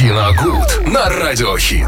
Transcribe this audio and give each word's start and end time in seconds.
Киногуд 0.00 0.86
на 0.86 1.10
Радиохит. 1.10 1.86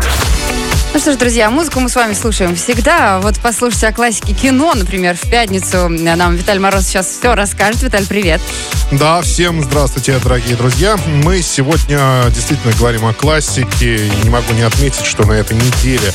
Ну 0.93 1.01
что 1.01 1.15
ж, 1.15 1.17
друзья, 1.17 1.49
музыку 1.49 1.81
мы 1.81 1.89
с 1.89 1.95
вами 1.95 2.13
слушаем 2.13 2.55
всегда. 2.55 3.19
Вот 3.21 3.37
послушайте 3.43 3.87
о 3.87 3.93
классике 3.95 4.35
кино, 4.35 4.75
например, 4.75 5.17
в 5.17 5.31
пятницу. 5.31 5.89
Нам 5.89 6.37
Виталий 6.37 6.61
Мороз 6.61 6.87
сейчас 6.87 7.07
все 7.07 7.35
расскажет. 7.35 7.83
Виталий, 7.83 8.07
привет. 8.07 8.43
Да, 8.91 9.23
всем 9.23 9.63
здравствуйте, 9.63 10.19
дорогие 10.23 10.55
друзья. 10.55 10.99
Мы 11.25 11.41
сегодня 11.41 12.25
действительно 12.29 12.75
говорим 12.75 13.07
о 13.07 13.15
классике. 13.15 13.97
И 13.97 14.11
не 14.23 14.29
могу 14.29 14.53
не 14.53 14.61
отметить, 14.61 15.07
что 15.07 15.25
на 15.25 15.33
этой 15.33 15.57
неделе 15.57 16.13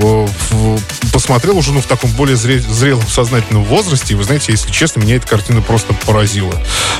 посмотрел 1.13 1.57
уже 1.57 1.71
ну, 1.71 1.81
в 1.81 1.85
таком 1.85 2.09
более 2.11 2.35
зрелом 2.35 3.07
сознательном 3.07 3.63
возрасте. 3.63 4.13
И 4.13 4.15
вы 4.15 4.23
знаете, 4.23 4.51
если 4.51 4.71
честно, 4.71 5.01
меня 5.01 5.17
эта 5.17 5.27
картина 5.27 5.61
просто 5.61 5.93
поразила. 6.05 6.53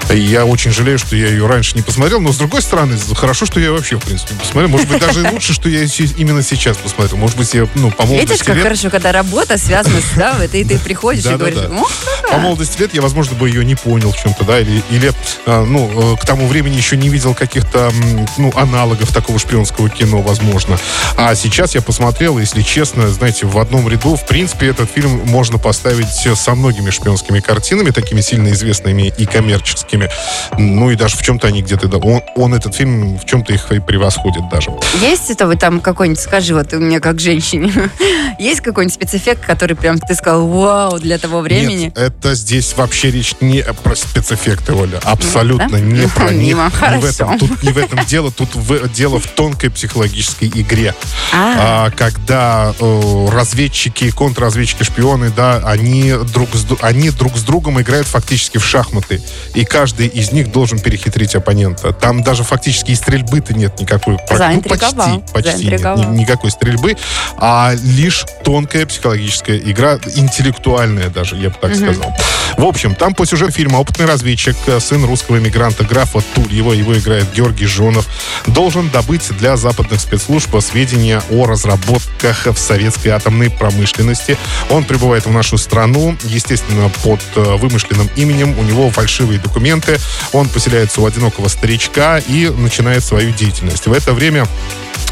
Я 0.10 0.46
очень 0.46 0.72
жалею, 0.72 1.00
что 1.00 1.16
я 1.16 1.28
ее 1.28 1.48
раньше 1.48 1.76
не 1.76 1.82
посмотрел. 1.82 2.22
Но, 2.22 2.32
с 2.32 2.38
другой 2.38 2.62
стороны, 2.62 2.98
хорошо, 3.16 3.46
что 3.46 3.60
я 3.60 3.72
вообще, 3.72 3.98
в 3.98 4.04
принципе, 4.04 4.21
посмотрел. 4.28 4.70
Может 4.70 4.88
быть, 4.88 5.00
даже 5.00 5.30
лучше, 5.30 5.54
что 5.54 5.70
я 5.70 5.86
именно 6.18 6.42
сейчас 6.44 6.78
посмотрел 6.78 6.92
посмотрел. 6.92 7.18
Может 7.18 7.38
быть, 7.38 7.54
я, 7.54 7.68
ну, 7.76 7.92
по 7.92 8.06
молодости 8.06 8.32
Видишь, 8.32 8.46
как 8.46 8.56
лет... 8.56 8.64
хорошо, 8.64 8.90
когда 8.90 9.12
работа 9.12 9.58
связана 9.58 10.00
с, 10.02 10.16
да, 10.16 10.38
и 10.44 10.64
ты 10.64 10.80
приходишь 10.80 11.26
и 11.26 11.30
говоришь, 11.36 11.60
по 12.30 12.38
молодости 12.38 12.80
лет 12.80 12.94
я, 12.94 13.02
возможно, 13.02 13.36
бы 13.36 13.48
ее 13.50 13.66
не 13.66 13.76
понял 13.76 14.12
в 14.12 14.18
чем-то, 14.18 14.44
да, 14.44 14.60
или, 14.60 14.84
или 14.90 15.12
а, 15.46 15.64
ну, 15.66 16.14
э, 16.14 16.18
к 16.18 16.26
тому 16.26 16.48
времени 16.48 16.76
еще 16.76 16.98
не 16.98 17.10
видел 17.10 17.34
каких-то, 17.34 17.92
ну, 18.38 18.52
аналогов 18.56 19.14
такого 19.14 19.40
шпионского 19.40 19.90
кино, 19.90 20.22
возможно. 20.22 20.78
А 21.18 21.36
сейчас 21.36 21.76
я 21.76 21.82
посмотрел, 21.82 22.38
если 22.38 22.62
честно, 22.62 23.10
знаете, 23.10 23.46
в 23.46 23.58
одном 23.58 23.88
ряду, 23.88 24.16
в 24.16 24.26
принципе, 24.26 24.68
этот 24.68 24.90
фильм 24.90 25.22
можно 25.26 25.58
поставить 25.58 26.08
со 26.38 26.56
многими 26.56 26.90
шпионскими 26.90 27.40
картинами, 27.40 27.92
такими 27.92 28.22
сильно 28.22 28.50
известными 28.50 29.14
и 29.18 29.26
коммерческими. 29.26 30.10
Ну, 30.58 30.92
и 30.92 30.96
даже 30.96 31.18
в 31.18 31.22
чем-то 31.22 31.48
они 31.48 31.62
где-то, 31.62 31.88
да, 31.88 31.98
он, 31.98 32.22
он 32.36 32.54
этот 32.54 32.76
фильм 32.76 33.18
в 33.18 33.26
чем-то 33.26 33.54
их 33.54 33.72
и 33.72 33.80
превосходит 33.80 34.11
даже. 34.50 34.72
Есть 35.02 35.30
это 35.30 35.48
вы 35.48 35.56
там 35.56 35.80
какой-нибудь, 35.80 36.22
скажи, 36.22 36.54
вот 36.54 36.72
мне 36.74 37.00
как 37.00 37.20
женщине, 37.20 37.72
есть 38.40 38.62
какой-нибудь 38.62 38.94
спецэффект, 38.94 39.46
который 39.46 39.76
прям 39.76 40.00
ты 40.00 40.14
сказал, 40.16 40.48
вау, 40.48 41.00
для 41.00 41.18
того 41.18 41.42
времени? 41.42 41.86
Нет, 41.86 41.98
это 41.98 42.36
здесь 42.36 42.74
вообще 42.76 43.12
речь 43.12 43.36
не 43.42 43.64
про 43.84 43.96
спецэффекты, 43.96 44.74
Оля. 44.74 45.00
Абсолютно 45.04 45.70
да? 45.70 45.80
не 45.80 46.08
про 46.08 46.32
них. 46.32 46.56
Мимо. 46.56 46.72
Не 46.92 46.98
в 47.00 47.06
этом, 47.06 47.40
тут 47.40 47.64
не 47.64 47.72
в 47.72 47.78
этом 47.78 48.06
дело, 48.06 48.32
тут 48.32 48.56
в, 48.56 48.90
дело 48.90 49.20
в 49.20 49.28
тонкой 49.28 49.70
психологической 49.70 50.48
игре. 50.48 50.94
А. 51.34 51.88
А, 51.88 51.92
когда 51.92 52.74
э, 52.80 53.28
разведчики, 53.32 54.12
контрразведчики, 54.12 54.84
шпионы, 54.84 55.30
да, 55.30 55.62
они 55.66 56.14
друг, 56.34 56.50
с, 56.54 56.66
они 56.82 57.10
друг 57.10 57.38
с 57.38 57.44
другом 57.44 57.80
играют 57.82 58.08
фактически 58.08 58.58
в 58.58 58.66
шахматы. 58.66 59.22
И 59.54 59.66
каждый 59.66 60.08
из 60.08 60.32
них 60.32 60.52
должен 60.52 60.80
перехитрить 60.80 61.36
оппонента. 61.36 61.94
Там 61.94 62.24
даже 62.24 62.44
фактически 62.44 62.92
и 62.92 62.96
стрельбы-то 62.96 63.54
нет 63.54 63.80
никакой. 63.80 64.01
Ну, 64.08 64.70
почти, 64.70 65.34
почти 65.34 65.68
нет, 65.68 66.10
никакой 66.10 66.52
стрельбы 66.52 66.96
а 67.38 67.74
лишь 67.84 68.26
тонкая 68.44 68.86
психологическая 68.86 69.58
игра, 69.58 70.00
интеллектуальная 70.16 71.10
даже, 71.10 71.36
я 71.36 71.50
бы 71.50 71.56
так 71.60 71.72
mm-hmm. 71.72 71.94
сказал. 71.94 72.16
В 72.58 72.66
общем, 72.66 72.96
там 72.96 73.16
по 73.16 73.26
сюжету 73.26 73.52
фильма 73.52 73.78
опытный 73.78 74.06
разведчик, 74.06 74.56
э, 74.68 74.80
сын 74.80 75.04
русского 75.06 75.40
эмигранта 75.40 75.84
графа 75.84 76.22
Тульева, 76.36 76.74
его 76.74 76.98
играет 76.98 77.26
Георгий 77.34 77.66
Жонов, 77.66 78.08
должен 78.46 78.90
добыть 78.90 79.36
для 79.38 79.58
западных 79.58 80.02
спецслужб 80.02 80.56
сведения 80.62 81.22
о 81.32 81.46
разработках 81.46 82.46
в 82.46 82.58
советской 82.58 83.10
атомной 83.10 83.50
промышленности. 83.50 84.38
Он 84.70 84.84
прибывает 84.84 85.26
в 85.26 85.32
нашу 85.32 85.58
страну, 85.58 86.16
естественно, 86.24 86.92
под 87.04 87.22
э, 87.36 87.56
вымышленным 87.56 88.10
именем, 88.16 88.58
у 88.60 88.64
него 88.64 88.90
фальшивые 88.92 89.40
документы, 89.40 89.98
он 90.34 90.48
поселяется 90.50 91.02
у 91.02 91.06
одинокого 91.06 91.48
старичка 91.48 92.20
и 92.20 92.50
начинает 92.50 93.04
свою 93.04 93.32
деятельность. 93.32 93.88
В 93.92 93.94
это 93.94 94.14
время 94.14 94.48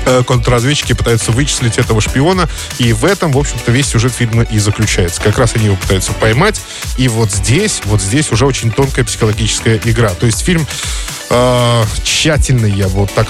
Э, 0.05 0.23
контрразведчики 0.25 0.93
пытаются 0.93 1.31
вычислить 1.31 1.77
этого 1.77 2.01
шпиона, 2.01 2.49
и 2.77 2.93
в 2.93 3.05
этом, 3.05 3.31
в 3.31 3.37
общем-то, 3.37 3.71
весь 3.71 3.87
сюжет 3.87 4.11
фильма 4.11 4.43
и 4.43 4.57
заключается. 4.57 5.21
Как 5.21 5.37
раз 5.37 5.55
они 5.55 5.65
его 5.65 5.75
пытаются 5.75 6.13
поймать, 6.13 6.61
и 6.97 7.07
вот 7.07 7.31
здесь, 7.31 7.81
вот 7.85 8.01
здесь 8.01 8.31
уже 8.31 8.45
очень 8.45 8.71
тонкая 8.71 9.05
психологическая 9.05 9.79
игра. 9.83 10.09
То 10.09 10.25
есть 10.25 10.43
фильм 10.43 10.65
э, 11.29 11.83
тщательный, 12.03 12.71
я 12.71 12.87
вот 12.87 13.11
так... 13.13 13.27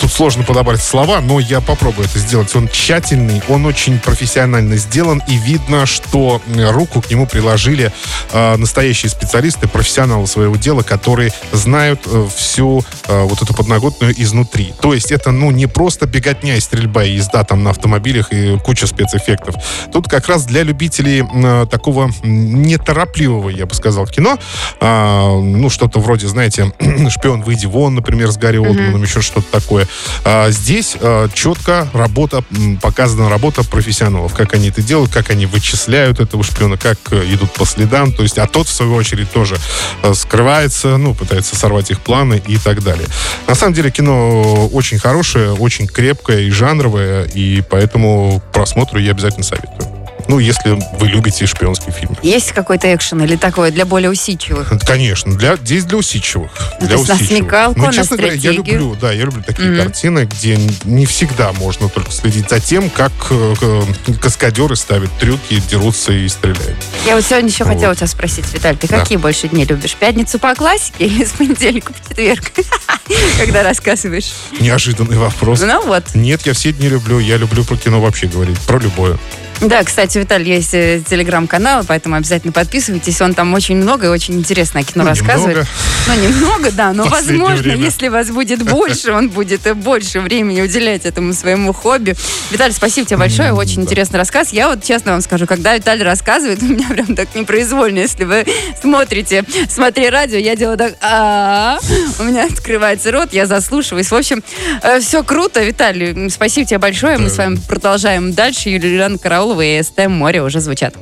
Тут 0.00 0.12
сложно 0.12 0.44
подобрать 0.44 0.82
слова, 0.82 1.20
но 1.20 1.40
я 1.40 1.60
попробую 1.60 2.06
это 2.06 2.18
сделать. 2.18 2.54
Он 2.54 2.68
тщательный, 2.68 3.42
он 3.48 3.66
очень 3.66 3.98
профессионально 3.98 4.76
сделан, 4.76 5.22
и 5.28 5.36
видно, 5.36 5.86
что 5.86 6.40
руку 6.70 7.00
к 7.00 7.10
нему 7.10 7.26
приложили 7.26 7.92
э, 8.32 8.56
настоящие 8.56 9.10
специалисты, 9.10 9.68
профессионалы 9.68 10.26
своего 10.26 10.56
дела, 10.56 10.82
которые 10.82 11.32
знают 11.52 12.00
э, 12.06 12.26
всю 12.34 12.84
э, 13.06 13.22
вот 13.24 13.42
эту 13.42 13.54
подноготную 13.54 14.14
изнутри. 14.20 14.72
То 14.80 14.94
есть 14.94 15.12
это, 15.12 15.30
ну, 15.30 15.50
не 15.50 15.66
просто 15.66 16.06
беготня 16.06 16.56
и 16.56 16.60
стрельба, 16.60 17.04
и 17.04 17.12
езда 17.12 17.44
там 17.44 17.62
на 17.62 17.70
автомобилях 17.70 18.32
и 18.32 18.58
куча 18.58 18.86
спецэффектов. 18.86 19.54
Тут 19.92 20.08
как 20.08 20.28
раз 20.28 20.44
для 20.44 20.62
любителей 20.62 21.22
э, 21.22 21.66
такого 21.70 22.10
неторопливого, 22.22 23.50
я 23.50 23.66
бы 23.66 23.74
сказал, 23.74 24.06
кино, 24.06 24.38
э, 24.80 25.40
ну, 25.40 25.70
что-то 25.70 26.00
вроде, 26.00 26.28
знаете, 26.28 26.72
«Шпион, 27.10 27.39
выйди 27.40 27.66
вон», 27.66 27.94
например, 27.94 28.30
с 28.30 28.36
Гарри 28.36 28.58
Олдманом, 28.58 29.02
mm-hmm. 29.02 29.06
еще 29.06 29.20
что-то 29.20 29.50
такое. 29.50 29.86
А 30.24 30.50
здесь 30.50 30.96
э, 31.00 31.28
четко 31.34 31.88
работа, 31.92 32.44
показана 32.82 33.28
работа 33.28 33.64
профессионалов, 33.64 34.34
как 34.34 34.54
они 34.54 34.68
это 34.68 34.82
делают, 34.82 35.12
как 35.12 35.30
они 35.30 35.46
вычисляют 35.46 36.20
этого 36.20 36.42
шпиона, 36.44 36.76
как 36.76 36.98
э, 37.10 37.24
идут 37.34 37.52
по 37.52 37.64
следам, 37.64 38.12
то 38.12 38.22
есть, 38.22 38.38
а 38.38 38.46
тот, 38.46 38.68
в 38.68 38.72
свою 38.72 38.94
очередь, 38.94 39.30
тоже 39.30 39.56
э, 40.02 40.14
скрывается, 40.14 40.96
ну, 40.96 41.14
пытается 41.14 41.56
сорвать 41.56 41.90
их 41.90 42.00
планы 42.00 42.42
и 42.46 42.56
так 42.56 42.82
далее. 42.82 43.06
На 43.46 43.54
самом 43.54 43.74
деле, 43.74 43.90
кино 43.90 44.68
очень 44.72 44.98
хорошее, 44.98 45.52
очень 45.52 45.86
крепкая 45.86 46.40
и 46.40 46.50
жанровая, 46.50 47.24
и 47.24 47.62
поэтому 47.62 48.40
к 48.40 48.52
просмотру 48.52 48.98
я 48.98 49.12
обязательно 49.12 49.44
советую. 49.44 49.89
Ну, 50.30 50.38
если 50.38 50.78
вы 50.96 51.08
любите 51.08 51.44
шпионский 51.44 51.90
фильм. 51.90 52.16
Есть 52.22 52.52
какой-то 52.52 52.94
экшен 52.94 53.20
или 53.24 53.34
такое 53.34 53.72
для 53.72 53.84
более 53.84 54.10
усидчивых? 54.10 54.72
Конечно, 54.86 55.36
для, 55.36 55.56
здесь 55.56 55.84
для 55.84 55.98
усидчивых. 55.98 56.52
Ну, 56.80 56.86
для 56.86 56.98
усидчивых. 56.98 57.20
на 57.20 57.26
смекалку, 57.26 57.80
ну, 57.80 57.92
честно 57.92 58.16
на 58.16 58.22
говоря, 58.22 58.38
я 58.38 58.52
люблю, 58.52 58.94
да, 58.94 59.10
я 59.10 59.24
люблю 59.24 59.42
такие 59.42 59.70
mm-hmm. 59.70 59.82
картины, 59.82 60.28
где 60.30 60.56
не 60.84 61.04
всегда 61.04 61.50
можно 61.54 61.88
только 61.88 62.12
следить 62.12 62.48
за 62.48 62.60
тем, 62.60 62.90
как 62.90 63.10
э, 63.30 63.82
каскадеры 64.22 64.76
ставят 64.76 65.10
трюки, 65.18 65.60
дерутся 65.68 66.12
и 66.12 66.28
стреляют. 66.28 66.78
Я 67.04 67.16
вот 67.16 67.24
сегодня 67.24 67.48
еще 67.48 67.64
вот. 67.64 67.74
хотела 67.74 67.96
тебя 67.96 68.06
спросить, 68.06 68.44
Виталий, 68.54 68.78
ты 68.78 68.86
да. 68.86 69.00
какие 69.00 69.18
больше 69.18 69.48
дни 69.48 69.64
любишь? 69.64 69.96
Пятницу 69.96 70.38
по 70.38 70.54
классике 70.54 71.06
или 71.06 71.24
с 71.24 71.32
понедельника 71.32 71.92
по 71.92 72.08
четверг? 72.08 72.52
Когда 73.40 73.64
рассказываешь. 73.64 74.32
Неожиданный 74.60 75.18
вопрос. 75.18 75.60
Ну 75.60 75.84
вот. 75.86 76.14
Нет, 76.14 76.46
я 76.46 76.52
все 76.52 76.72
дни 76.72 76.88
люблю. 76.88 77.18
Я 77.18 77.36
люблю 77.36 77.64
про 77.64 77.76
кино 77.76 78.00
вообще 78.00 78.28
говорить. 78.28 78.60
Про 78.60 78.78
любое. 78.78 79.18
Да, 79.60 79.84
кстати, 79.84 80.16
Виталий, 80.16 80.54
есть 80.54 80.72
э, 80.72 81.02
телеграм-канал, 81.06 81.84
поэтому 81.86 82.16
обязательно 82.16 82.52
подписывайтесь. 82.52 83.20
Он 83.20 83.34
там 83.34 83.52
очень 83.52 83.76
много 83.76 84.06
и 84.06 84.08
очень 84.08 84.34
интересное 84.34 84.82
кино 84.82 85.04
ну, 85.04 85.10
рассказывает. 85.10 85.58
Немного. 85.58 85.68
Ну, 86.06 86.14
немного, 86.14 86.70
да, 86.72 86.92
но 86.94 87.04
возможно, 87.04 87.56
время. 87.56 87.84
если 87.84 88.08
вас 88.08 88.30
будет 88.30 88.62
больше, 88.62 89.12
он 89.12 89.28
будет 89.28 89.60
больше 89.76 90.20
времени 90.20 90.62
уделять 90.62 91.04
этому 91.04 91.34
своему 91.34 91.74
хобби. 91.74 92.16
Виталий, 92.50 92.72
спасибо 92.72 93.06
тебе 93.06 93.18
большое, 93.18 93.52
очень 93.52 93.82
интересный 93.82 94.18
рассказ. 94.18 94.52
Я 94.52 94.68
вот 94.68 94.82
честно 94.82 95.12
вам 95.12 95.20
скажу, 95.20 95.46
когда 95.46 95.76
Виталий 95.76 96.04
рассказывает, 96.04 96.62
у 96.62 96.66
меня 96.66 96.88
прям 96.88 97.14
так 97.14 97.34
непроизвольно, 97.34 97.98
если 97.98 98.24
вы 98.24 98.46
смотрите, 98.80 99.44
смотри 99.68 100.08
радио, 100.08 100.38
я 100.38 100.56
делаю 100.56 100.78
так, 100.78 100.94
а 101.02 101.78
у 102.18 102.22
меня 102.24 102.46
открывается 102.46 103.12
рот, 103.12 103.34
я 103.34 103.46
заслушиваюсь. 103.46 104.10
В 104.10 104.14
общем, 104.14 104.42
э, 104.82 105.00
все 105.00 105.22
круто, 105.22 105.62
Виталий, 105.62 106.30
спасибо 106.30 106.66
тебе 106.66 106.78
большое. 106.78 107.18
Мы 107.18 107.28
с 107.28 107.36
вами 107.36 107.58
продолжаем 107.68 108.32
дальше. 108.32 108.70
Юлиана 108.70 109.18
Караул 109.18 109.49
Соколова 109.50 109.62
и 109.62 109.82
СТ 109.82 110.06
«Море» 110.06 110.42
уже 110.42 110.60
звучат. 110.60 110.94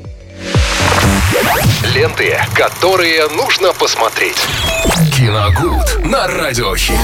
Ленты, 1.95 2.39
которые 2.55 3.29
нужно 3.29 3.75
посмотреть. 3.75 4.39
Киногуд 5.15 6.05
на 6.07 6.27
радиохит. 6.27 6.99